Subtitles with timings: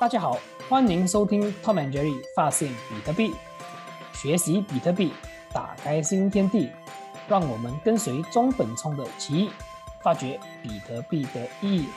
[0.00, 3.34] 大家好，欢迎收听 Tom and Jerry 发现比特币，
[4.12, 5.12] 学习比特币，
[5.52, 6.70] 打开新天地。
[7.26, 9.50] 让我们跟随中本聪的奇遇，
[10.00, 11.88] 发掘比特币的意义。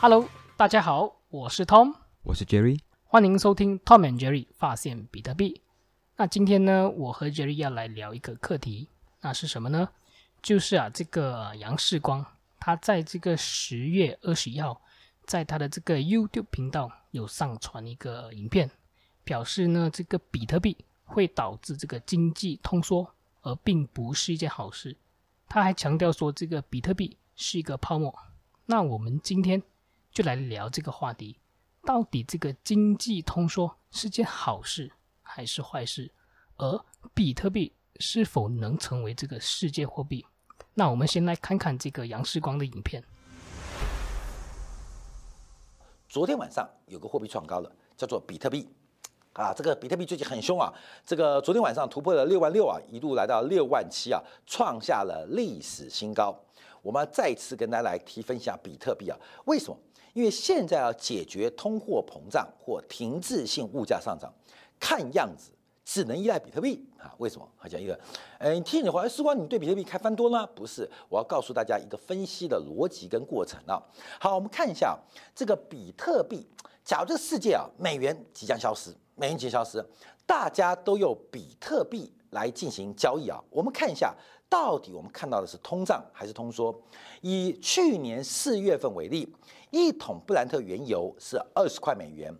[0.00, 1.94] Hello，大家好，我是 Tom，
[2.24, 5.62] 我是 Jerry，欢迎收听 Tom and Jerry 发现比特币。
[6.16, 8.88] 那今天呢，我和 Jerry 要来聊一个课题，
[9.24, 9.88] 那是什么呢？
[10.42, 12.24] 就是啊，这个杨世光，
[12.60, 14.80] 他在这个十月二十一号。
[15.26, 18.70] 在他的这个 YouTube 频道有上传一个影片，
[19.24, 23.10] 表示呢，这个比特币会导致这个经济通缩，
[23.40, 24.94] 而并不是一件好事。
[25.48, 28.14] 他还强调说，这个比特币是一个泡沫。
[28.66, 29.62] 那我们今天
[30.12, 31.38] 就来聊这个话题，
[31.86, 36.12] 到底这个经济通缩是件好事还是坏事？
[36.58, 40.24] 而比特币是否能成为这个世界货币？
[40.74, 43.02] 那我们先来看看这个杨世光的影片。
[46.08, 48.68] 昨天晚上有个货币创高了，叫做比特币，
[49.32, 50.72] 啊，这个比特币最近很凶啊，
[51.04, 56.36] 这个昨天晚上突破了六万六啊，一度来到六万七啊，创下了历史新高。
[56.82, 59.78] 我们再次跟大家来提分享比特币啊，为什么？
[60.12, 64.32] 因为现在要解决通货膨胀或停滞性物价上涨，
[64.78, 65.50] 看样子。
[65.84, 67.14] 只能依赖比特币啊？
[67.18, 67.46] 为什么？
[67.56, 67.98] 好像一个，
[68.38, 70.46] 嗯，听你的话，时光，你对比特币开翻多了？
[70.54, 73.80] 不是，我要告诉大家一个分析的逻辑跟过程啊。
[74.18, 74.98] 好，我们看一下
[75.34, 76.46] 这个比特币。
[76.84, 79.84] 假如这个世界啊，美元即将消失，美元即将消失，
[80.26, 83.42] 大家都用比特币来进行交易啊。
[83.50, 84.14] 我们看一下，
[84.50, 86.74] 到底我们看到的是通胀还是通缩？
[87.22, 89.34] 以去年四月份为例，
[89.70, 92.34] 一桶布兰特原油是二十块美元。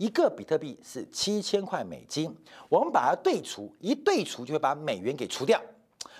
[0.00, 2.34] 一个比特币是七千块美金，
[2.70, 5.60] 我们把它对除，一对除就会把美元给除掉，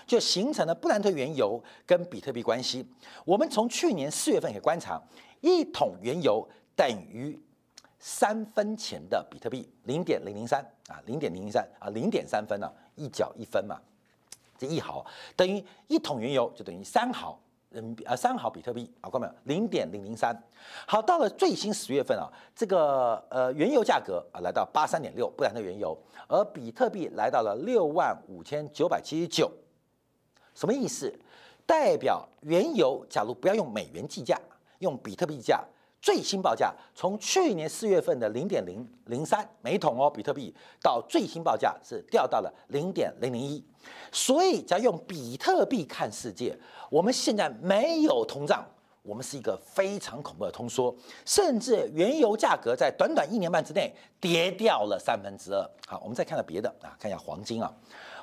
[0.05, 2.85] 就形成了布兰特原油跟比特币关系。
[3.25, 5.01] 我们从去年四月份可以观察，
[5.39, 7.35] 一桶原油等于
[7.97, 13.81] 三分钱的比特币，零点零零三啊，零点零零三啊，零点三分呢，一角一分嘛，
[14.59, 15.03] 这一毫
[15.35, 17.39] 等于一桶原油就等于三毫。
[17.71, 19.33] 人民币啊，三毫比特币啊，看到没有？
[19.45, 20.35] 零点零零三。
[20.85, 29.49] 好，到了最新十月份啊，这个呃原油价格啊来到八三点六，布兰特原油，而比特币来到了六万五千九百七十九。
[30.53, 31.11] 什么意思？
[31.65, 34.37] 代表原油假如不要用美元计价，
[34.79, 35.63] 用比特币价。
[36.01, 43.63] 最新报价从去年四月份的零点零零三每桶哦，比特币到最新报价是掉到了零点零零一，
[44.11, 46.57] 所以只要用比特币看世界，
[46.89, 48.65] 我们现在没有通胀，
[49.03, 55.69] 我们是一个非常恐怖的通缩，甚至原油价格在短短一年半之内跌掉了三分之二。
[55.85, 57.71] 好，我们再看看别的啊，看一下黄金啊。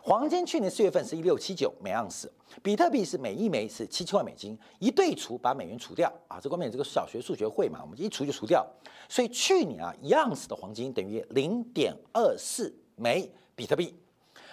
[0.09, 2.33] 黄金去年四月份是一六七九每盎司，
[2.63, 8.67] 比特币是每一枚是七千万美金，一对除把美元除掉啊，这关面这个小学数学会嘛，我们一除就除掉，
[9.07, 13.95] 所以去年啊一盎司的黄金等于零点二四枚比特币。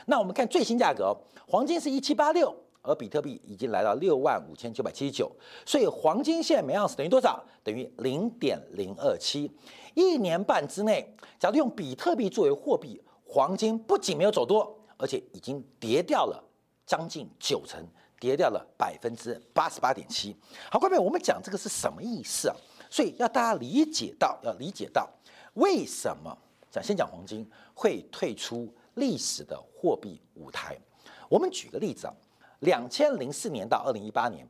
[0.08, 1.16] 那我们看最新价格，
[1.48, 5.32] 黄金是一七八六，而比特币已经来到六万五千九百七十九，
[5.66, 7.42] 所以黄金现在每盎司等于多少？
[7.64, 9.50] 等于零点零二七。
[9.94, 14.78] 一年半之内，假如用比特币作为货币，黄金不仅没有走多。
[14.98, 16.44] 而且已经跌掉了
[16.86, 17.86] 将近九成，
[18.20, 20.36] 跌掉了百分之八十八点七。
[20.72, 22.56] 好，各位，我们讲这个是什么意思啊？
[22.90, 25.10] 所以要大家理解到，要理解到
[25.56, 26.38] 为什么
[26.72, 30.78] 讲先讲黄金会退出历史的货币舞台。
[31.28, 32.14] 我们举个例子啊，
[32.60, 34.48] 两千零四年到二零一八年，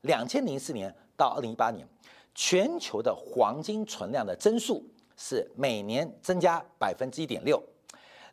[0.00, 1.86] 两千零四年到二零一八年，
[2.34, 4.84] 全球的黄金存量的增速
[5.16, 7.62] 是每年增加百分之一点六。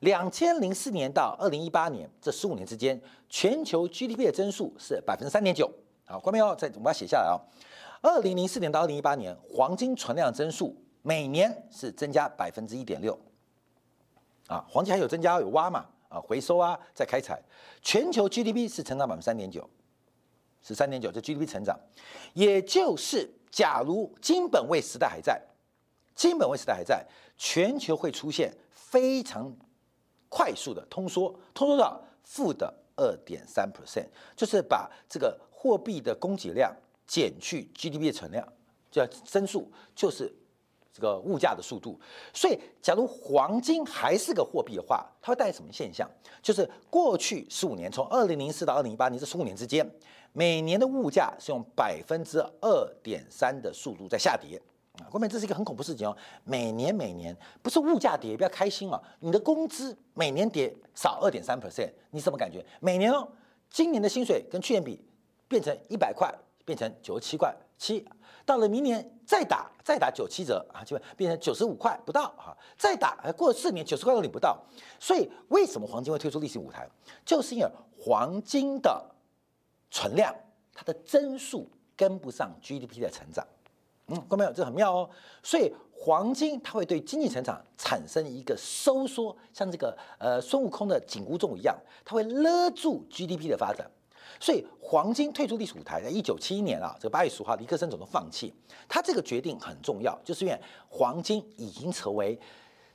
[0.01, 5.71] 两千零四年到二零一八年这十五年之间，全球 GDP 的增速是百分之三点九。
[6.05, 6.55] 好，关没有？
[6.55, 7.37] 在我们要写下来啊。
[8.01, 13.17] 二零零四年到二零一八年，黄金存量增速每年是增加百分之一点六。
[14.47, 15.85] 啊，黄金还有增加有挖嘛？
[16.09, 17.39] 啊，回收啊，在开采。
[17.83, 19.69] 全球 GDP 是成长百分之三点九，
[20.63, 21.79] 是三点九，这 GDP 成长。
[22.33, 25.39] 也就是，假如金本位时代还在，
[26.15, 27.05] 金本位时代还在，
[27.37, 29.55] 全球会出现非常。
[30.31, 36.73] 快速的通缩，通缩到负的二点三 percent，就是把这个货币的供给量
[37.05, 38.47] 减去 GDP 的存量，
[38.89, 40.33] 叫增速，就是
[40.93, 41.99] 这个物价的速度。
[42.33, 46.09] 所以，假如黄金还是个货币的话，它会带来什么现象？
[46.41, 49.85] 就是过去十五年，从二零零四到二零一八年这十五年之间，
[50.31, 54.61] 每年的物价是用百分之二点三的速度在下跌。
[55.01, 56.15] 啊，后面这是一个很恐怖事情哦。
[56.43, 59.01] 每年每年不是物价跌，不要开心哦。
[59.19, 62.65] 你的工资每年跌少二点三 percent，你什么感觉？
[62.79, 63.27] 每年哦，
[63.69, 65.03] 今年的薪水跟去年比
[65.47, 66.33] 变成一百块，
[66.63, 68.05] 变成九十七块七。
[68.43, 74.59] 到了明年再打再打九七折啊，就变成九十五块不到啊，再打过了四年九十块都领不到。
[74.99, 76.89] 所以为什么黄金会退出历史舞台？
[77.23, 77.69] 就是因为
[77.99, 79.05] 黄金的
[79.91, 80.35] 存量
[80.73, 83.45] 它的增速跟不上 GDP 的成长。
[84.11, 84.53] 嗯，看到没有？
[84.53, 85.09] 这很妙哦。
[85.41, 93.89] 所以黄金它会对经济成长产生一个收缩，像这个呃孙悟空的紧箍咒一样，它会勒住 GDP 的发展。
[94.39, 98.53] 所以黄金退出历史舞台，在一九七一年啊，这个八月十号，尼克森总统放弃，
[98.87, 100.59] 他这个决定很重要，就是因为
[100.89, 102.39] 黄金已经成为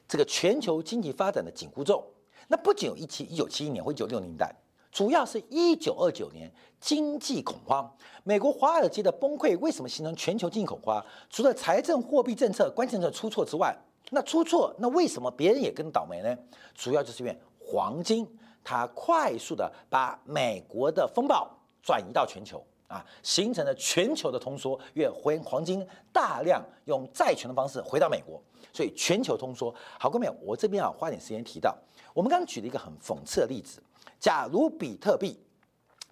[0.08, 2.04] 这个全球经济发展的紧箍咒。
[2.48, 4.54] 那不仅有一七一九七一年或一九六零年代，
[4.90, 6.50] 主要是一九二九年
[6.80, 7.90] 经济恐慌，
[8.24, 11.04] 美国华尔街的崩溃，为什么形成全球经济恐慌？
[11.28, 13.76] 除了财政货币政策关键政策出错之外，
[14.10, 16.36] 那出错，那为什么别人也跟倒霉呢？
[16.74, 18.26] 主要就是因为黄金。
[18.68, 21.48] 它快速的把美国的风暴
[21.80, 28.42] 转移到全球啊，形成了全球的通缩，因为黄金大量用债权的方式回到美国，
[28.72, 29.72] 所以全球通缩。
[30.00, 31.78] 好，各位，我这边啊花点时间提到，
[32.12, 33.80] 我们刚刚举了一个很讽刺的例子，
[34.18, 35.38] 假如比特币，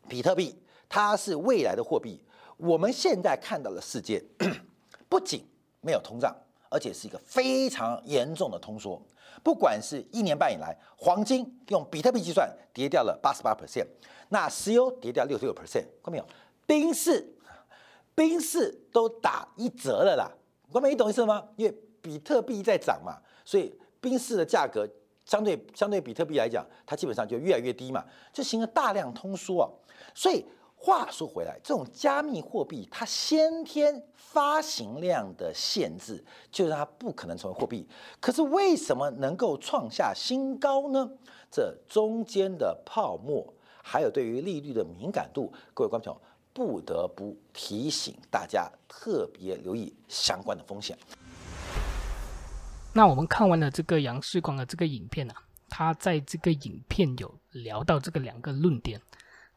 [0.08, 0.54] 比特币
[0.88, 2.22] 它是未来的货币，
[2.56, 4.22] 我们现在看到的世界
[5.08, 5.44] 不仅
[5.80, 6.34] 没有通胀，
[6.68, 9.00] 而且是一个非常严重的通缩。
[9.42, 13.86] 不管是一年半以来，黄金用比特币计算跌掉了八十八 percent，
[14.28, 16.26] 那石油跌掉六十六 percent，看到没有？
[16.66, 17.36] 冰室，
[18.14, 20.30] 冰室都打一折了啦，
[20.72, 21.46] 各位你懂意思吗？
[21.56, 24.88] 因为比特币在涨嘛，所以冰室的价格
[25.24, 29.66] 相对相对比特币来讲，它基本上就越来越低嘛，就形成大量通缩啊，
[30.14, 30.44] 所以。
[30.76, 37.88] 话说回来，这种加密货币它先天发行量的限制，就让它不可能成为货币。
[38.20, 41.10] 可是为什么能够创下新高呢？
[41.50, 43.50] 这中间的泡沫，
[43.82, 46.14] 还有对于利率的敏感度，各位观众
[46.52, 50.98] 不得不提醒大家特别留意相关的风险。
[52.96, 55.34] 那我们看完了这个杨世光的这个影片啊，
[55.68, 59.00] 他在这个影片有聊到这个两个论点。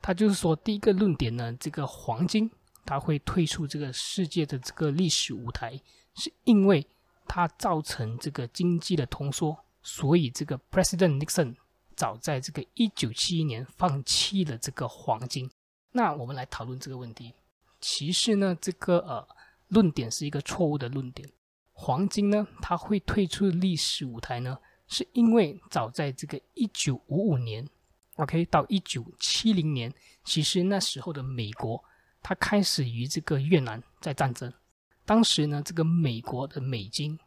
[0.01, 2.49] 他就是说，第一个论点呢，这个黄金
[2.83, 5.79] 它会退出这个世界的这个历史舞台，
[6.15, 6.85] 是因为
[7.27, 11.55] 它造成这个经济的通缩，所以这个 President Nixon
[11.95, 15.49] 早在这个一九七一年放弃了这个黄金。
[15.91, 17.33] 那我们来讨论这个问题。
[17.81, 19.27] 其实呢，这个呃
[19.67, 21.29] 论点是一个错误的论点。
[21.79, 24.57] 黄金呢，它会退出历史舞台呢，
[24.87, 27.65] 是因为早在这个一九五五年。
[28.15, 29.93] OK，到一九七零年，
[30.23, 31.81] 其实那时候的美国，
[32.23, 34.51] 它开始与这个越南在战争。
[35.05, 37.17] 当时呢，这个美国的美金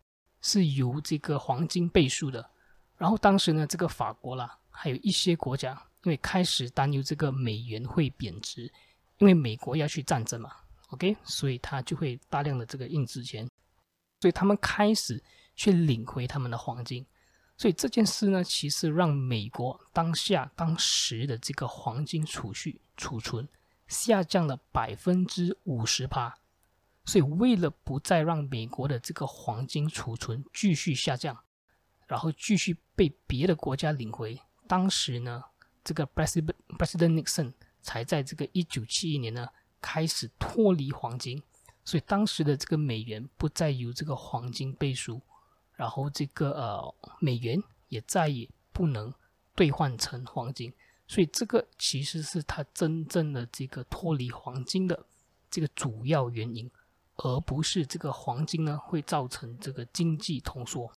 [0.42, 2.50] 是由这个黄金背书的。
[2.98, 8.70] 然后当时呢，这个法国啦，还有一些国家，因为开始担忧这个美元会贬值，
[9.18, 10.50] 因为美国要去战争嘛。
[10.88, 13.48] OK，所以它就会大量的这个印纸钱，
[14.20, 15.22] 所以他们开始
[15.56, 17.04] 去领回他们的黄金。
[17.56, 23.46] 所以这件事呢，其实让美国当下当时的这个黄金储蓄储存
[23.86, 26.34] 下降了百分之五十八。
[27.04, 31.36] 所以为了不再让美国的这个黄金储存继续下降，
[32.06, 35.42] 然后继续被别的国家领回，当时呢，
[35.82, 37.52] 这个 President President Nixon
[37.82, 39.48] 才在这个一九七一年呢
[39.80, 41.42] 开始脱离黄金。
[41.84, 45.20] 所以当时的这个美元不再由这个黄金背书。
[45.76, 47.58] 然后这个呃美元
[47.88, 49.14] 也再也不能
[49.54, 50.70] 兑换成黄金，
[51.08, 55.06] 所以这个其实是它真正的这个脱离黄金的
[55.50, 56.70] 这个主要原因，
[57.16, 60.92] 而不是这个黄金呢会造成这个经济通缩。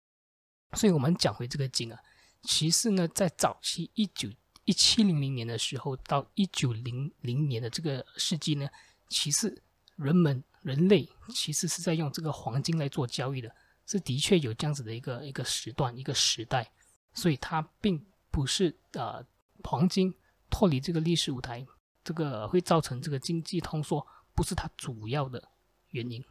[0.73, 1.97] 所以我们讲回这个金啊，
[2.41, 4.29] 其实呢在早期一九
[4.65, 8.67] 一七零零年的时候到一九零零年的这个世纪呢，
[9.07, 9.63] 其实
[9.95, 13.53] 人们人类其实是在用这个黄金来做交易的。
[13.85, 16.71] 是的确有这样子的一个一个时段一个时代，
[17.13, 18.01] 所以它并
[18.31, 19.21] 不是呃
[19.61, 20.13] 黄金
[20.49, 21.65] 脱离这个历史舞台，
[22.01, 25.49] 这个会造成这个经济通缩，不是它主要的
[25.89, 26.23] 原因。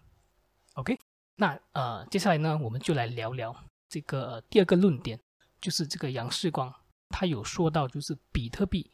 [0.76, 0.98] OK，
[1.36, 3.54] 那呃接下来呢，我们就来聊聊
[3.86, 5.20] 这个第二个论点，
[5.60, 6.74] 就是这个杨世光
[7.10, 8.90] 他有说到，就是比特币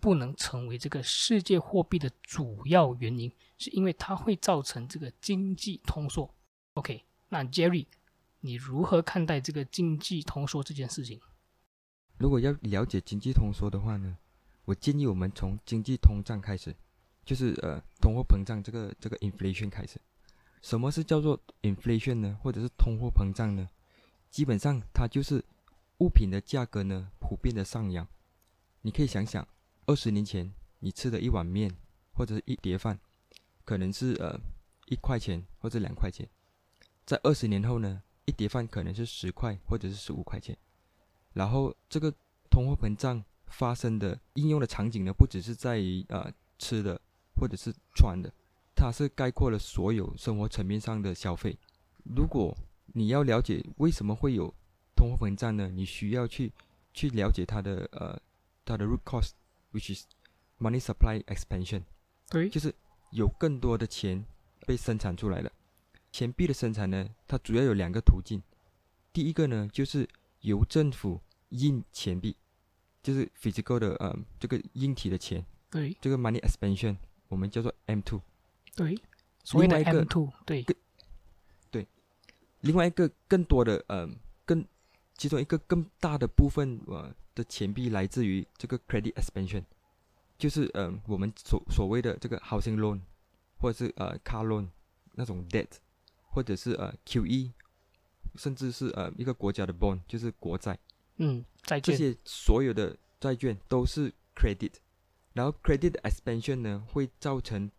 [0.00, 6.34] 不能成为这个世界货币的主要原因，是因为它会造成这个经济通缩。
[6.74, 7.86] OK，那 Jerry。
[8.42, 11.20] 你如何看待这个经济通缩这件事情？
[12.16, 14.16] 如果要了解经济通缩的话呢，
[14.64, 16.74] 我建议我们从经济通胀开始，
[17.22, 20.00] 就是呃通货膨胀这个这个 inflation 开始。
[20.62, 22.38] 什么是叫做 inflation 呢？
[22.42, 23.68] 或者是通货膨胀呢？
[24.30, 25.44] 基本上它就是
[25.98, 28.08] 物品的价格呢普遍的上扬。
[28.80, 29.46] 你可以想想，
[29.86, 31.74] 二十年前你吃的一碗面
[32.12, 32.98] 或者是一碟饭，
[33.64, 34.38] 可能是呃
[34.86, 36.28] 一块钱或者两块钱，
[37.04, 40.56] 在二十年后呢，一碟饭可能是十块或者是十五块钱。
[41.32, 42.12] 然后这个
[42.50, 47.00] 通货膨胀发生的应用的场景呢，不只是在于呃吃的
[47.36, 48.32] 或者是穿的，
[48.74, 51.58] 它是概括了所有生活层面上的消费。
[52.04, 52.56] 如果
[52.94, 54.52] 你要了解为什么会有
[54.96, 55.68] 通货膨胀呢？
[55.68, 56.52] 你需要去
[56.92, 58.20] 去了解它的呃
[58.64, 58.98] 它的 root
[59.72, 60.04] cause，which is
[60.58, 61.82] money supply expansion，
[62.28, 62.74] 对，就是
[63.10, 64.24] 有更多的钱
[64.66, 65.50] 被生产出来了。
[66.12, 68.42] 钱币的生产呢，它主要有两个途径。
[69.12, 70.08] 第一个呢，就是
[70.40, 72.36] 由政府印钱币，
[73.02, 76.96] 就是 physical 的呃这个硬体的钱，对这个 money expansion
[77.28, 78.20] 我们叫做 M two。
[78.74, 78.98] 对，
[79.44, 80.64] 所谓的另外一个 M two，对
[82.62, 84.08] 另外一个更多的呃
[84.44, 84.64] 更
[85.16, 89.64] 其中一个更大的部分呃的钱币来自于这个 credit expansion，
[90.38, 93.00] 就是呃我们所所谓的这个 housing loan
[93.58, 94.68] 或者是呃 car loan
[95.12, 95.68] 那种 debt，
[96.22, 97.52] 或者是呃 QE，
[98.36, 100.78] 甚至是呃一个国家的 bond 就是国债，
[101.16, 104.72] 嗯，债券这，些所有的债券都是 credit，
[105.34, 107.70] 然后 credit expansion 呢会造成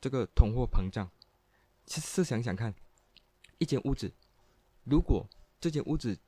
[0.00, 1.10] 这个通货膨胀。
[1.84, 2.74] 其实试想想看，
[3.58, 4.12] 一间屋子，
[4.84, 5.28] 如果
[5.60, 6.18] 这间屋子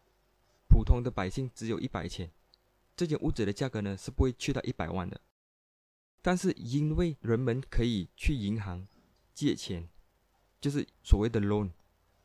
[0.69, 2.31] 普通的百姓只有一百钱，
[2.97, 5.21] 这间屋子的价格呢是不会去到一百万的。
[6.23, 8.87] 但是因为人们可以去银行
[9.35, 9.89] 借钱，
[10.61, 11.71] 就是所谓的 loan，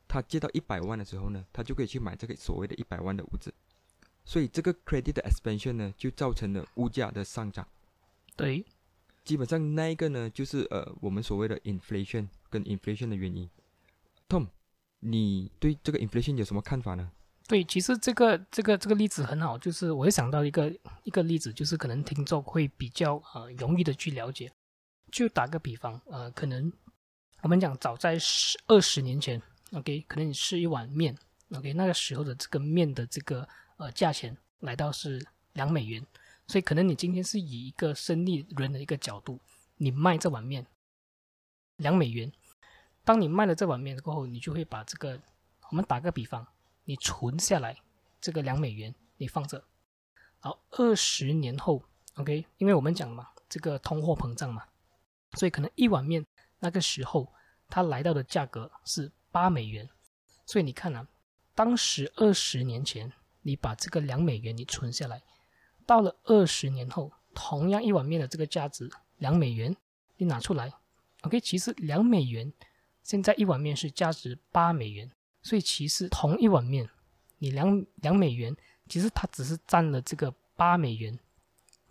[0.08, 3.54] 他借到一百万的时候呢，他就可以去买这个所谓的一百万的屋子。
[4.24, 7.68] 所以这个 credit 的 expansion 呢，就造成了物价的上涨。
[8.36, 8.64] 对，
[9.26, 13.50] 基本上那一个呢，就是呃我们所谓的 inflation 跟 inflation 的原因。
[14.30, 14.48] Tom，
[15.00, 17.12] 你对这个 inflation 有什么看法呢？
[17.50, 20.72] 对，其实这个这个这个例子很好，就是我会想到一个
[21.04, 24.52] 一个例子，就是可能听众会比较呃容易的去了解。
[25.12, 26.72] 就打个比方，呃，可能
[27.42, 29.42] 我们讲早在十二十年前
[29.72, 31.18] ，OK，可能你吃一碗面
[31.56, 35.20] ，OK，那个时候的这个面的这个呃价钱来到是
[35.54, 36.06] 两美元，
[36.46, 39.40] 所以可能你今天是以一个生意人的一个角度，
[39.78, 40.64] 你卖这碗面
[41.78, 42.32] 两美元，
[43.04, 45.20] 当你卖了这碗面过后，你就会把这个
[45.72, 46.46] 我们打个比方。
[46.90, 47.78] 你存下来
[48.20, 49.64] 这个两美元，你放着，
[50.40, 51.84] 好，二十年后
[52.16, 54.64] ，OK，因为我们讲嘛，这个通货膨胀嘛，
[55.34, 56.26] 所以可能一碗面
[56.58, 57.32] 那个时候
[57.68, 59.88] 它来到的价格是八美元，
[60.48, 61.08] 所以你看啊，
[61.54, 65.22] 当时二十年前你把这个两美元你存下来，
[65.86, 69.78] 到了二十年后，同样一碗面的这个价值两美元，
[70.18, 70.74] 你拿出来
[71.22, 72.52] ，OK，其实两美元
[73.04, 75.12] 现在一碗面是价值八美元。
[75.42, 76.90] 所以其实同一碗面，
[77.38, 78.56] 你两两美元，
[78.88, 81.18] 其实它只是占了这个八美元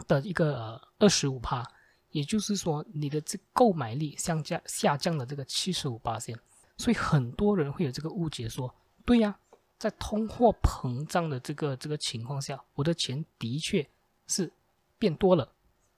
[0.07, 1.67] 的一个二十五帕，
[2.11, 6.39] 也就是说你的这购买力下降下降了这个七十五八线。
[6.77, 8.73] 所以很多人会有这个误解，说
[9.05, 9.37] 对呀，
[9.79, 13.89] 在通货膨胀的这个这个情况下，我的钱的确
[14.27, 14.53] 是
[14.99, 15.53] 变多了。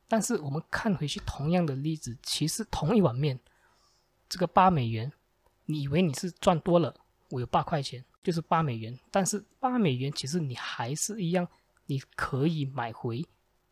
[0.08, 3.38] 但是我们看回去同样的例子，其实同一碗面，
[4.28, 5.12] 这个八美元，
[5.66, 6.94] 你以为你是赚多了？
[7.30, 11.48] 我有八块钱，就是八美元，但是八美元其实你还是一样，
[11.86, 13.24] 你可以买回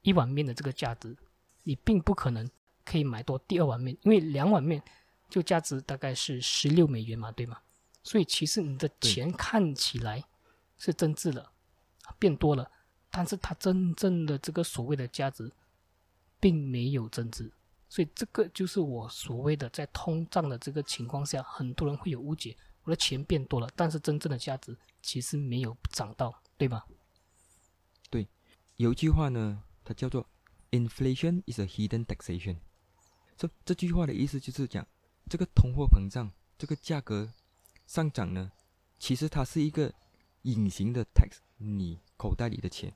[0.03, 1.17] 一碗面的这个价值，
[1.65, 2.49] 你并不可能
[2.85, 4.83] 可以买多第二碗面，因为两碗面
[5.29, 7.59] 就价值大概是十六美元嘛，对吗？
[8.03, 10.25] 所以其实你的钱看起来
[10.79, 11.51] 是增值了，
[12.19, 12.71] 变多了，
[13.11, 15.51] 但是它真正的这个所谓的价值
[16.41, 17.53] 并没有增值，
[17.89, 22.57] 所以这个就是我所谓的在通胀的这个情况下，很多人会有误解。
[22.89, 26.87] 我的钱变多了，但是真正的价值其实没有涨到，对吧？
[28.09, 28.27] 对，
[28.77, 30.27] 有一句话呢，它叫做
[30.71, 32.57] “inflation is a hidden taxation”。
[33.37, 34.89] 这这句话的意思就是讲，
[35.29, 37.31] 这个通货膨胀，这个价格
[37.87, 38.51] 上涨呢，
[38.99, 39.93] 其实它是一个
[40.43, 42.91] 隐形的 tax，你口袋里的钱。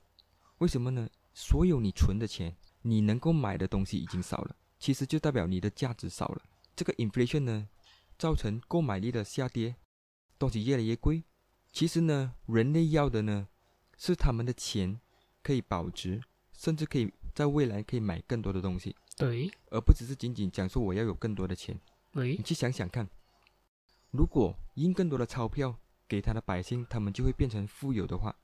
[0.57, 1.07] 为什么呢？
[1.35, 6.41] 所有你存的钱，你能够买的东西已经少了，其实就代表你的价值少了。
[6.75, 7.69] 这个 inflation 呢，
[8.17, 9.75] 造成购买力的下跌。
[10.43, 11.23] 东西越来越贵，
[11.71, 13.47] 其实呢，人类要的呢，
[13.97, 14.99] 是他们的钱
[15.41, 16.21] 可以保值，
[16.51, 21.79] 甚至可以在未来可以买更多的东西，对，而不只是仅仅讲说我要有更多的钱。
[22.11, 23.07] 对你，去想想看，
[24.11, 28.35] 如果印更多的钞票给他的百姓，他们就会变成富有的话，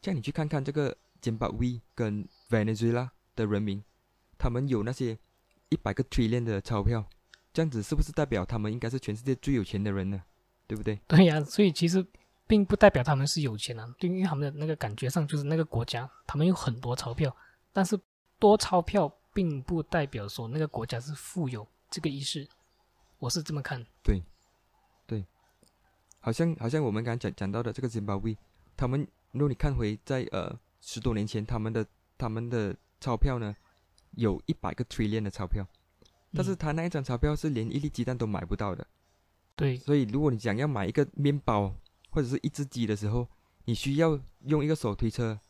[0.00, 3.82] 这样你去看看这个津巴威跟 Venezuela 的人民，
[4.38, 5.18] 他们有那些
[5.70, 7.04] 一百个 trillion 的钞票，
[7.52, 10.22] 这样子是不是代表他们应该是全世界最有钱的人呢？
[10.66, 10.98] 对不对？
[11.06, 12.04] 对呀，所以其实
[12.46, 17.34] 并不代表他们是有钱啊，因为他们的那个感觉上就是那个国家，他们有很多钞票，
[17.72, 17.98] 但是
[18.38, 22.46] 多钞票并不代表说那个国家是富有这个意思，
[23.18, 23.84] 我是这么看。
[24.02, 24.22] 对，
[25.06, 25.24] 对，
[26.20, 28.36] 好像好像我们刚刚讲讲到的这个津巴威，
[28.76, 33.54] 他们如果你看回在呃十多年前他们的他们的钞票呢，
[34.12, 35.66] 有一百个 trillion 的钞票，
[36.32, 38.86] 但是嗯他那一张钞票是连一粒鸡蛋都买不到的。
[39.56, 41.74] 对所以如果你想要买一个面包
[42.10, 43.26] 或者是一只鸡的时候，
[43.64, 45.40] 你需要用一个手推车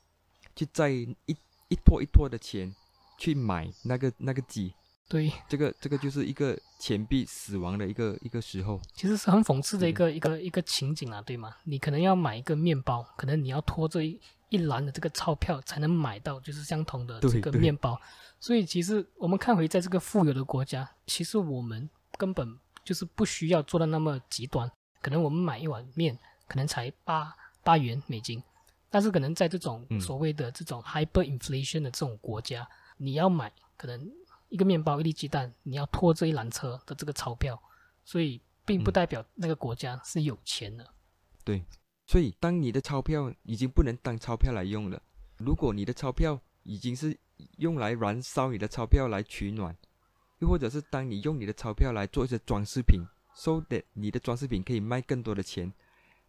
[0.54, 1.36] 去载一
[1.68, 2.74] 一坨一坨的钱
[3.18, 4.72] 去买那个那个鸡。
[5.08, 8.80] 对，这个这个就是一个钱币死亡的一个一个时候。
[8.92, 11.54] 其实是很讽刺的一嗯个、一个一个情景啊，对吗？
[11.62, 17.96] 你可能要买一个面包，可能你要拖着一一篮的这个钞票才能买到就是相同的这个面包。
[18.40, 24.70] 所以其实我们看回在这个富有的国家，其实我们根本就是不需要做到那么极端。
[25.02, 28.42] 可能我们买一碗面，可能才八八元美金，
[28.88, 32.66] 但是可能在这种嗯所谓的这种 hyperinflation 的这种国家，
[32.96, 34.10] 你要买可能
[34.48, 37.60] 一个面包、一粒鸡蛋，你要拖这一辆车的这个钞票，
[38.04, 40.88] 所以并不嗯代表那个国家是有钱的。
[41.44, 41.64] 对，
[42.06, 45.02] 所以当你的钞票已经不能当钞票来用了，
[45.36, 47.16] 如果你的钞票已经是
[47.58, 49.76] 用来燃烧你的钞票来取暖，
[50.38, 53.00] 又或者是当你用你的钞票来做一些装饰品
[53.34, 55.72] ，so that 你的装饰品可以卖更多的钱，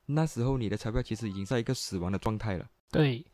[0.06, 2.66] 那时候你的钞票其实已经在一个死亡的状态了。
[2.90, 3.26] 对，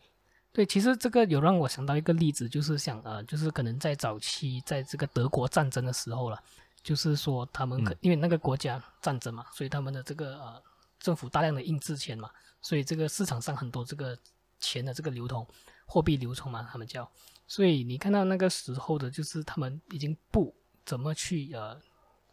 [0.52, 6.42] 对，其实这个有让我想到一个例子，就是想呃，就是可能在早期在这个德国战争的时候了，
[6.82, 10.64] 就是说他们可、嗯因为那个国家战争嘛，所以他们的这个呃
[11.00, 12.30] 政府大量的印制钱嘛，
[12.62, 14.18] 所以这个市场上很多这个
[14.60, 15.48] 钱的这个流通，
[15.86, 17.10] 货币流通嘛，他们叫，
[17.48, 20.54] 所以你看到那个时候的，就是他们已经不
[20.86, 21.80] 怎么去呃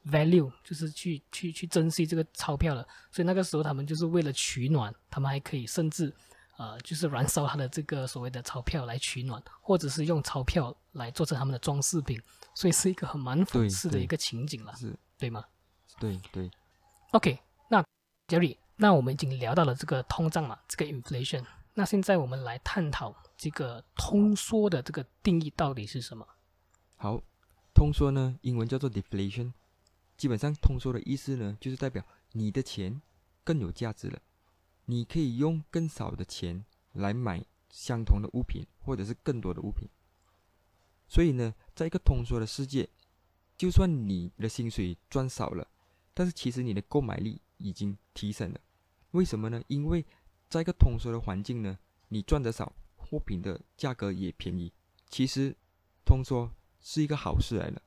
[0.07, 6.14] value，就是去去去珍惜这个钞票了，所以那个时候他们就是为了取暖，他们还可以甚至。
[6.57, 12.21] 呃，就是燃烧他的这个所谓的钞票来取暖，或者是用钞票来做成他们的装饰品，
[12.54, 15.43] 所以是一个很蛮讽刺的一个情景了，是，对吗
[15.99, 16.50] 对对
[17.13, 17.82] ，？OK，那
[18.28, 26.26] Jerry，那我们已经聊到了这个通胀嘛，这个 inflation，那现在我们来探讨这个通缩的这个定义到底是什么？
[26.97, 27.23] 好，
[27.80, 29.54] 通缩呢，英文叫做 deflation，
[30.19, 33.00] 基本上通缩的意思呢，就是代表你的钱
[33.43, 34.21] 更有价值了，
[34.84, 36.62] 你可以用更少的钱
[36.93, 39.88] 来买相同的物品，或者是更多的物品。
[41.08, 42.86] 所以呢，在一个通缩的世界，
[43.56, 45.66] 就算你的薪水赚少了，
[46.12, 48.60] 但是其实你的购买力已经提升了。
[49.12, 49.64] 为什么呢？
[49.69, 50.04] 因为
[50.50, 54.71] 在一个通缩的环境呢，你赚得少，货品的价格也便宜。
[55.08, 55.56] 其实
[56.04, 57.80] 通缩是一个好事来了，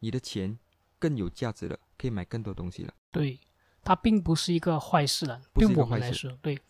[0.00, 0.58] 你的钱
[0.98, 2.92] 更有价值了，可以买更多东西了。
[3.10, 3.38] 对，
[3.82, 6.60] 它并不是一个坏事了，对我们来说，对。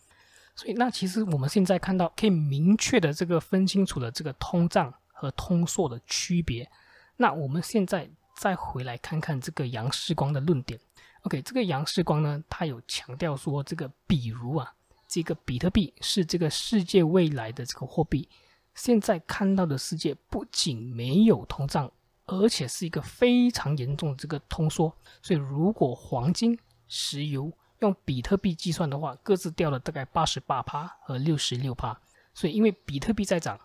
[0.57, 6.71] 所以，那其实我们现在看到可以明确的这个分清楚了这个通胀和通缩的区别。
[7.17, 10.79] 那我们现在再回来看看这个杨世光的论点。
[11.23, 14.73] OK，这个杨世光呢，他有强调说，这个比如啊，
[15.09, 18.29] 这个比特币是这个世界未来的这个货币。
[18.75, 21.91] 现在看到的世界不仅没有通胀，
[22.25, 24.93] 而且是一个非常严重的这个通缩。
[25.21, 26.57] 所以，如果黄金、
[26.87, 31.99] 石油用比特币计算的话，各自掉了大概八十八趴和六十六趴。
[32.33, 33.57] 所以，因为比特币在涨，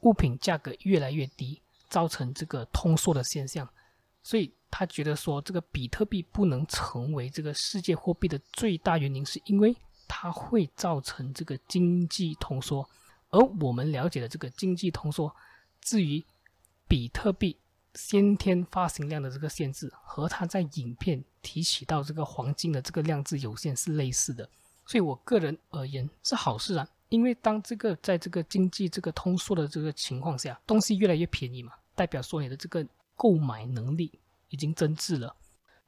[0.00, 3.68] 物品价格越来越低，造成这个通缩的现象。
[4.22, 12.88] 所以他觉得说，这个比特币不能成为这个世界货币的最大原因，是因为它会造成这个经济通缩。
[13.30, 15.34] 而我们了解的这个经济通缩，
[15.80, 16.24] 至于
[16.88, 17.58] 比特币
[17.94, 24.48] 先天发行量的这个限制，和它在影片提起到这个黄金的这个量制有限是类似的。
[24.84, 32.86] 所以我个人而言是好事啊，因为当这个在这个经济这个通缩的这个情况下，东西越来越便宜嘛，代表说你的这个
[33.16, 34.12] 购买能力
[34.48, 35.34] 已经增值了。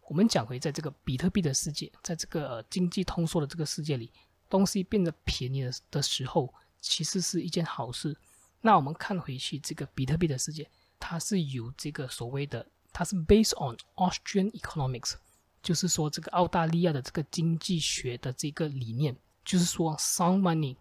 [0.08, 4.10] 我们讲回在这个比特币的世界，在这个、呃、经济通缩的这个世界里，
[4.48, 8.16] 东西变得便宜的的时候，其实是一件好事。
[8.60, 15.14] 那我们看回去这个比特币的世界，它是有这个所谓的，它是 based on Austrian economics，
[15.62, 20.76] 就是说这个澳大利亚的这个经济学的这个理念，就是说 sound money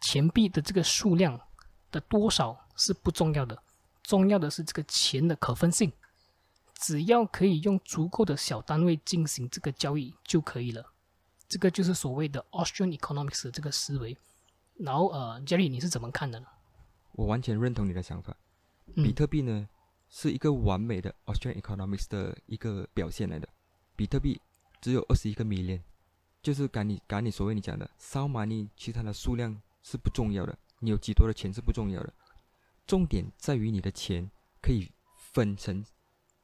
[0.00, 1.40] 钱币的这个数量
[1.90, 3.62] 的多少是不重要的，
[4.02, 5.92] 重要的是这个钱的可分性。
[6.74, 10.84] 只要可以用足够的小单位进行这个交易就可以了。
[11.48, 14.18] 这个就是所谓的 Austrian economics 的这个思维。
[14.82, 16.46] 然后呃，Jerry 你是怎么看的呢？
[17.12, 18.36] 我完全认同你的想法。
[18.94, 19.68] 嗯比特币呢，
[20.08, 23.48] 是一个完美的 Australian economics 的一个表现来的。
[23.94, 24.40] 比特币
[24.80, 25.80] 只有二十一个 million，
[26.42, 32.12] 就是赶你赶你所谓你讲的 sound money，其他的数量是不重要的，你有几多的钱是不重要的，
[32.86, 34.28] 重点在于你的钱
[34.60, 35.84] 可以分成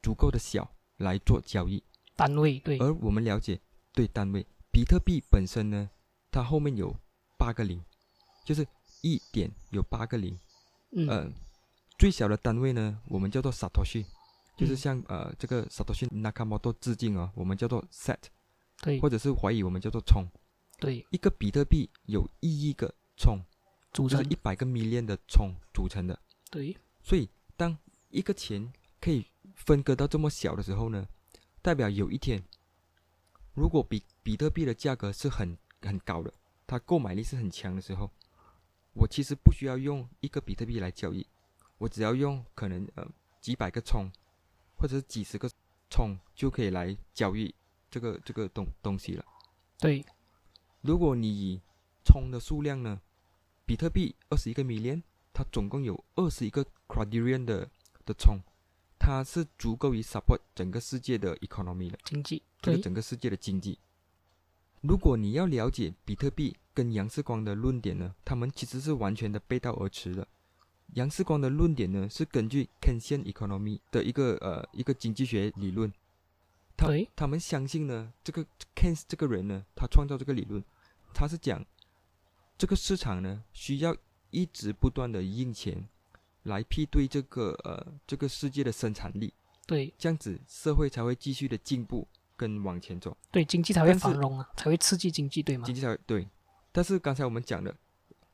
[0.01, 1.83] 足够的小来做交易。
[2.15, 3.59] 单位对，而我们了解
[3.93, 5.89] 对单位，比特币本身呢，
[6.31, 6.95] 它后面有
[7.37, 7.83] 八个零，
[8.45, 8.65] 就是
[9.01, 10.37] 一点有八个零。
[10.91, 11.31] 嗯，呃，
[11.97, 14.05] 最小的单位呢，我们叫做 satoshi，
[14.57, 18.17] 就是嗯向呃这个 satoshi nakamoto 致敬哦，我们叫做 set，
[18.81, 20.27] 对或者是怀疑我们叫做冲。
[20.79, 23.39] 对，一个比特币有一亿个冲，
[23.91, 26.17] 组成就是一百个 million 的冲组成的。
[26.49, 27.77] 对，所以，当
[28.09, 29.25] 一个钱可以
[29.55, 31.05] 分割到这么小的时候呢，
[31.61, 32.41] 代表有一天，
[33.53, 36.33] 如果比比特币的价格是很很高的，
[36.65, 38.09] 它购买力是很强的时候，
[38.93, 41.25] 我其实不需要用一个比特币来交易，
[41.77, 43.07] 我只要用可能呃
[43.39, 44.09] 几百个冲，
[44.77, 45.49] 或者是几十个
[45.89, 47.53] 冲就可以来交易
[47.89, 49.25] 这个这个东东西了。
[49.77, 50.03] 对，
[50.81, 51.61] 如果你以
[52.03, 52.99] 冲的数量呢，
[53.65, 57.69] 比特币二十一个 million，它总共有二十一个 quadrillion 的
[58.05, 58.39] 的冲，
[58.97, 63.79] 它是足够于 support 整个世界的 economy 的，经济这个对，整个世界的经济。
[64.81, 70.27] 如果你要了解比特币跟杨世光的论点呢，他们其实是完全的背道而驰的。
[70.95, 75.91] 杨世光的论点呢，是根据 Keynesian economy 的一个呃一个经济学理论，
[76.75, 80.63] 他他们相信呢，这个 Keynes 这个人呢，他创造这个理论，
[81.13, 81.63] 他是讲
[82.57, 83.95] 这个市场呢需要
[84.31, 85.87] 一直不断的印钱
[86.43, 89.33] 来匹对这个呃这个世界的生产力，
[89.67, 89.93] 对。
[89.97, 92.07] 这样子社会才会继续的进步
[92.39, 93.15] 跟往前走。
[93.29, 95.75] 对，经济才会繁荣啊，才会刺激经济，对吗经？
[95.75, 96.25] 济才会对。
[96.71, 97.75] 但是刚才我们讲的，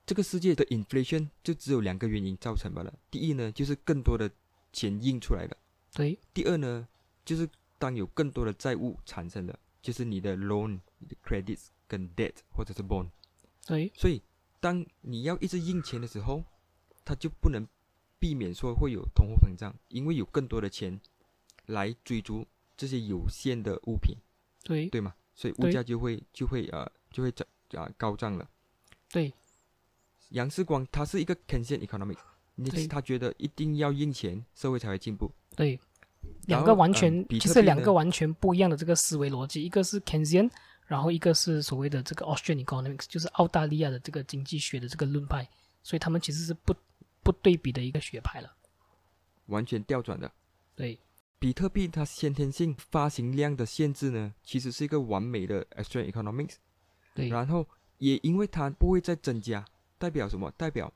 [0.06, 2.94] 这个世界的 inflation 就只有两个原因造成罢了。
[3.10, 4.30] 第一呢，就是更多的
[4.72, 5.58] 钱印出来了；
[5.96, 6.88] 对第二呢，
[7.26, 13.08] 就是当有更多的债务产生了，就是你的 loan、你的 credits 跟 debt 或者是 bond。
[13.66, 14.22] 对所以，
[14.60, 16.44] 当你要一直印钱的时候，
[17.04, 17.66] 它就不能
[18.20, 21.00] 避免说会有通货膨胀，因为有更多的钱
[21.66, 22.46] 来追逐
[22.78, 24.16] 这些有限的物品。
[24.64, 25.14] 对对吗？
[25.36, 28.50] 所以物价就会就会呃就会涨啊、高涨了。
[29.12, 29.32] 对
[30.30, 32.18] 杨世光他是一个 Keynesian economics，
[32.56, 35.32] 你对他觉得一定要印钱，社会才会进步。
[35.56, 35.80] 对，
[36.48, 40.50] 两个完全、比其实两个完全不一样的这个思维逻辑，一个是 Keynesian，
[40.88, 45.48] 然后一个是所谓的这个 Austrian economics，就是澳大利亚的这个经济学的这个论派，
[45.84, 46.76] 所以他们其实是不
[47.22, 48.52] 不对比的一个学派了。
[49.46, 50.32] 完全调转的。
[50.76, 51.00] 对
[51.46, 56.56] 比特币它先天性发行量的限制呢，其实是一个完美的 Austrian economics。
[57.14, 57.68] 对然后
[58.00, 59.64] 也因为它不会再增加，
[60.00, 60.50] 代表什么？
[60.58, 60.92] 代表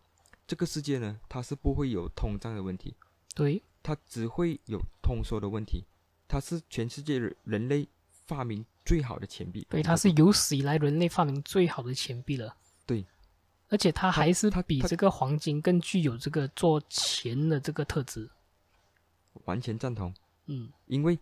[0.47, 2.95] 这个世界呢，它是不会有通胀的问题，
[3.35, 5.85] 对它只会有通缩的问题。
[6.27, 7.87] 它是全世界人人类
[8.25, 9.67] 发明最好的钱币。
[9.69, 12.57] 对，它是有史以来人类发明最好的钱币了。
[12.87, 13.05] 对，
[13.67, 18.27] 而且它还是它它比这个黄金更具有这个做钱的这个特质。
[19.45, 20.11] 完全赞同。
[20.49, 21.17] 嗯，因为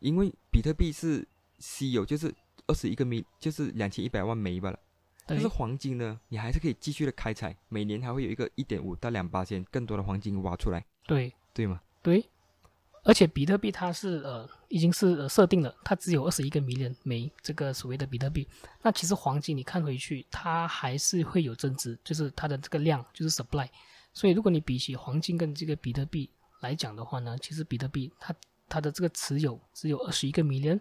[0.00, 1.26] 因为比特币是
[1.58, 2.34] 稀有，就是
[2.66, 4.78] 二十一个米，就是两千一百万枚罢了。
[5.26, 11.80] 但是黄金呢，你还是可以继续的开采，每年还会有一个一点五到两八千更多的黄金挖出来，对对吗？
[12.02, 12.28] 对，
[13.04, 18.46] 而且比特币它是呃已经是呃设定了，它只有二十一个 million 枚这个所谓的比特币。
[18.82, 23.66] 那其实黄金你看回去，它还是会有增值，就是它的这个量就是 supply。
[24.12, 26.28] 所以如果你比起黄金跟这个比特币
[26.60, 28.34] 来讲的话呢，其实比特币它
[28.74, 30.80] 它的这个持有只有二十一个 million。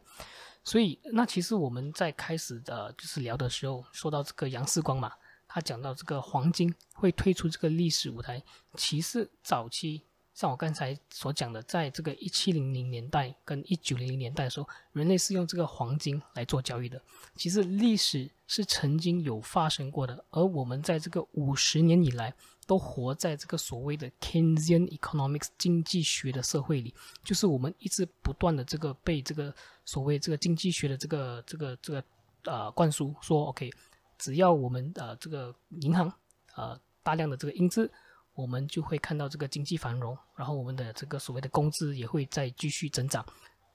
[0.63, 5.11] 所以，那其实我们在开始的就是聊的时候，说到这个杨世光嘛，
[5.47, 8.41] 他讲到这个黄金会退出这个历史舞台。
[8.75, 10.01] 其实早期
[10.33, 16.99] 像我刚才所讲的，在这个一七零零年代跟一九零零年代的时候，人类是用这个黄金来做交易的。
[17.35, 22.33] 其实历史是曾经有发生过的，而我们在这个五十年以来，
[22.65, 29.53] 都活在这个所谓的 Keynesian economics 经济学的社会里，就是我们一直不断的这个被这个
[29.85, 32.03] 所谓这个经济学的这个这个这个
[32.43, 33.71] 呃灌输，说 OK，
[34.17, 36.11] 只要我们呃这个银行
[36.55, 37.91] 呃大量的这个印资，
[38.33, 43.25] 我们就会看到这个经济繁荣，然后我们的这个所谓的工资也会再继续增长。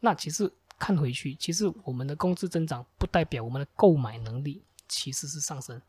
[0.01, 5.81] 那其实看回去，其实我们的工资增长不代表我们的购买能力其实是上升，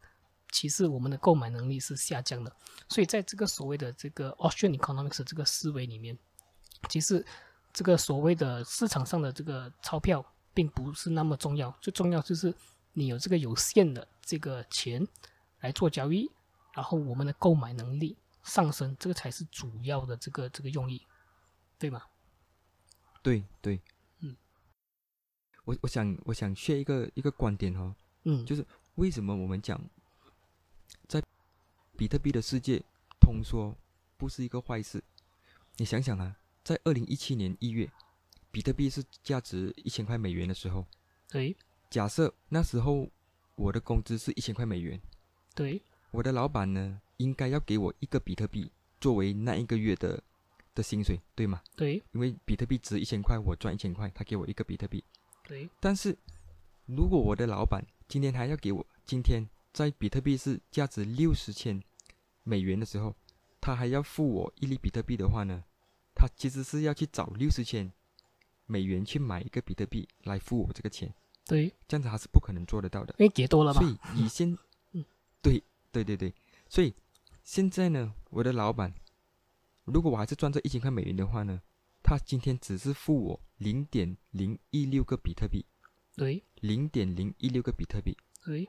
[0.51, 2.55] 其实我们的购买能力是下降的。
[2.87, 6.17] 所以在这个所谓的这个 Austrian economics 这个思维里面，
[6.89, 7.25] 其实
[7.71, 12.53] 这个所谓的市场上的这个钞票并不是那么重要，最重要就是
[12.93, 15.07] 你有这个有限的这个钱
[15.59, 16.29] 来做交易，
[16.73, 21.05] 然后我们的购买能力上升，这个才是主要的这个这个用意，
[21.77, 22.01] 对吗？
[23.21, 23.79] 对对，
[24.21, 24.35] 嗯，
[25.65, 29.79] 我我想我想 share 一个一个观点哦，嗯，就是为什么我们讲
[31.07, 31.23] 在
[31.97, 32.81] 比特币的世界
[33.19, 33.75] 通缩
[34.17, 35.03] 不是一个坏事？
[35.77, 37.89] 你想想啊，在二零一七年一月，
[38.51, 40.85] 比特币是价值一千块美元的时候，
[41.29, 41.55] 对
[41.89, 43.09] 假设那时候
[43.55, 44.99] 我的工资是一千块美元，
[45.55, 50.21] 对我的老板呢应该要给我一个比特币作为那一个月的
[50.75, 51.61] 的薪水，对吗？
[51.75, 55.03] 对因为比特币值一千块，我赚一千块，他给我一个比特币。
[55.43, 56.15] 对但是
[56.85, 61.81] 如果我的老板今天还要给我，今天在比特币是价值六十千
[62.43, 63.15] 美元的时候，
[63.61, 65.63] 他还要付我一粒比特币的话呢，
[66.15, 67.91] 他其实是要去找六十千
[68.65, 71.13] 美元去买一个比特币来付我这个钱，
[71.45, 73.13] 对，这样子他是不可能做得到的。
[73.19, 74.57] 因为给多了嘛所，以以现，
[74.91, 75.05] 嗯。
[75.41, 76.33] 对对对对，
[76.67, 76.93] 所以
[77.43, 78.93] 现在呢，我的老板，
[79.85, 81.61] 如果我还是赚这一千块美元的话呢，
[82.03, 85.65] 他今天只是付我零点零一六个比特币，
[86.15, 86.43] 对。
[86.61, 88.67] 零点零一六个比特币，对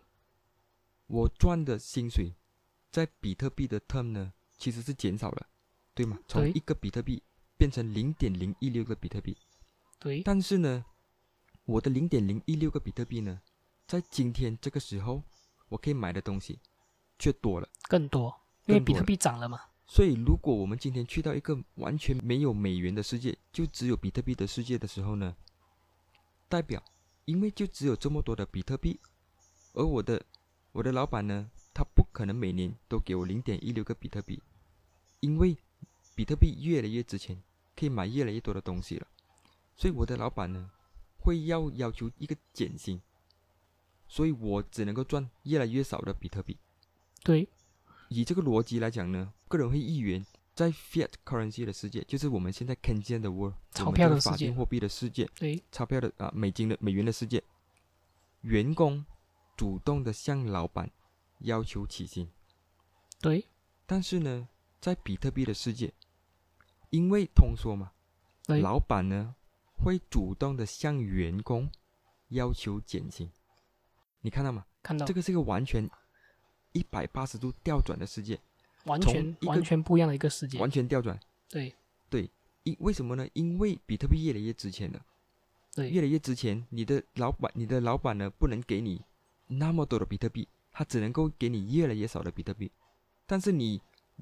[1.11, 2.33] 我赚的薪水
[2.89, 5.49] 在比特币的 term 呢，其实是减少了，
[5.93, 6.17] 对吗？
[6.29, 7.21] 从一个比特币
[7.57, 9.37] 变成零点零一六个比特币，
[9.99, 10.23] 对。
[10.23, 10.85] 但是呢，
[11.65, 13.41] 我的零点零一六个比特币呢，
[13.89, 15.25] 在今天这个时候，
[15.69, 16.61] 我可以买的东西
[17.19, 17.69] 却多了。
[17.89, 18.33] 更多，
[18.67, 25.35] 因为比特币涨了嘛，所以，如果我们今天去到一个完全没有美元的世界，就只有比特币的世界的时候呢，
[26.49, 26.81] 代表
[27.25, 29.01] 因为就只有这么多的比特币，
[29.73, 30.25] 而我的
[30.73, 34.41] 我的老板呢，他不可能每年都给我零点一六个比特币，
[35.21, 35.57] 因为
[36.15, 37.43] 比特币越来越值钱，
[37.77, 39.07] 可以买越来越多的东西了，
[39.77, 40.71] 所以我的老板呢，
[41.19, 43.01] 会要要求一个减薪，
[44.07, 46.57] 所以我只能够赚越来越少的比特币。
[47.23, 47.49] 对。
[48.09, 54.47] 以这个逻辑来讲呢，个人会议员在 fiat currency 的世界，就是我们现在 Keynesian 的 world，钞票的法世界。
[54.47, 55.63] 定货币的世界，对。
[55.71, 57.43] 钞票的啊美金的美元的世界，
[58.41, 59.05] 员工
[59.61, 60.91] 主动的向老板
[61.41, 62.27] 要求起薪，
[63.21, 63.45] 对
[63.85, 64.49] 但是呢，
[64.81, 65.93] 在比特币的世界，
[66.89, 67.93] 因为通缩嘛，
[68.47, 69.35] 对老板呢
[69.77, 71.71] 会主动的向员工
[72.29, 73.31] 要求减薪，
[74.23, 74.65] 你看到吗？
[74.83, 75.87] 看到这个是一个完全
[76.73, 78.41] 一百八十度调转的世界。
[78.87, 81.21] 完全完全不一样的一个世界，完全调转。
[81.51, 81.71] 对
[82.09, 82.31] 对
[82.63, 83.29] 因为什么呢？
[83.35, 85.05] 因为比特币越来越值钱了，
[85.75, 89.05] 对越来越值钱，你的老板，你的老板呢，不能给你
[89.51, 92.71] 那么多的比特币，它只能够给你越来越少的比特币。
[93.27, 93.81] 但是你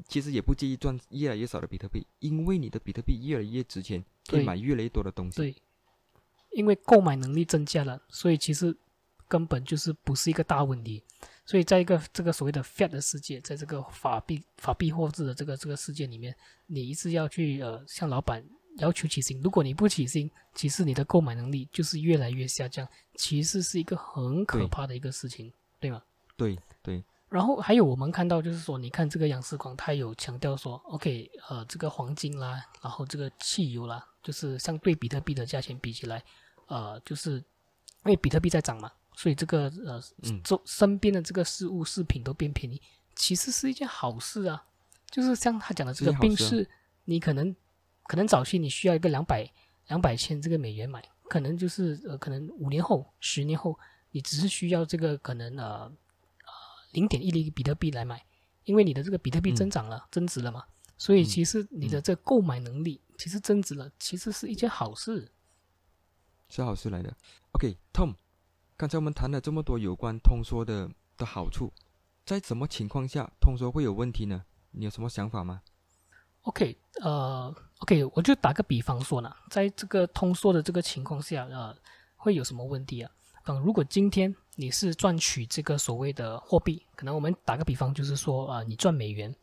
[0.08, 5.36] 其实也不介意赚越来越少的比特币，因为你的比特币越来越值钱，可以买越来越多的东西。
[5.36, 5.54] 对，
[6.52, 8.76] 因为购买能力增加了，所以其实
[9.26, 11.04] 根本就是不是一个大问题。
[11.44, 16.34] 所以在一个这个所谓的 fiat 的世界，在这个法币法币货制的这个这个世界里面，
[16.66, 18.46] 你一直要去呃向老板
[18.78, 19.40] 要求起薪。
[19.42, 26.02] 如果你不起薪，其实你的购买能力就是越来越下降，其实是一个很可怕的一个事情，对吗？
[26.36, 36.24] 对对然后还有我们看到就是说，你看这个杨世光，他有强调说，OK，呃，这个黄金啦，然后这个汽油啦，就是相对比特币的价钱比起来，
[36.68, 42.80] 呃，就是因为比特币在涨嘛，所以这个呃，嗯周身边的这个事物饰品都变便宜，
[43.14, 44.64] 其实是一件好事啊。
[45.10, 46.70] 就是像他讲的这个是一件好事啊冰室，
[47.04, 47.54] 你可能
[48.08, 49.48] 可能早期你需要一个两百
[49.86, 53.78] 两百千这个美元买，可能就是呃，可能五年后、十年后，
[54.10, 55.92] 你只是需要这个可能呃
[56.92, 58.24] 零点一厘比特币来买，
[58.64, 60.64] 因为你的这个比特币嗯增长了、增值了嘛，
[60.96, 65.30] 所以嗯其实你的这个购买能力其实增值了，其实是一件好事。
[66.48, 67.14] 是好事来的。
[67.52, 68.14] OK，Tom，、
[68.74, 71.70] 刚才我们谈了这么多有关通缩的的好处，
[72.24, 74.46] 在什么情况下通缩会有问题呢？
[74.70, 75.60] 你有什么想法吗？
[76.48, 81.76] OK，呃，OK，我就打个比方说呢，在这个通缩的这个情况下，呃，
[82.16, 83.10] 会有什么问题啊？
[83.46, 89.34] 嗯，如果今天你是赚取这个所谓的货币，可能我们打个比方，就是说啊、呃你赚美元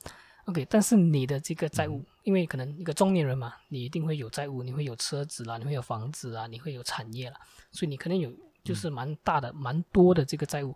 [0.46, 7.40] ，OK，但是你的这个债务，因为可能一个中年人嘛，你一定会有债务，你会有车子啦，你会有房子啊，你会有产业啦，
[7.72, 10.76] 所以你可能有就是蛮大的、蛮多的这个债务，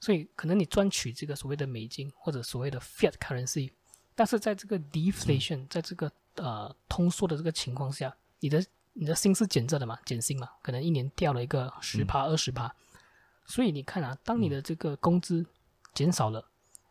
[0.00, 3.70] 所以可能你赚取这个所谓的美金或者所谓的 fiat currency，
[4.16, 12.74] 但是在这个 deflation，、在这个呃通缩的这个情况下，你的你的薪是减着的嘛，减薪嘛，可能一年掉了一个十趴、二十趴，
[13.44, 15.44] 所以你看啊，当你的这个工资
[15.94, 16.44] 减少了，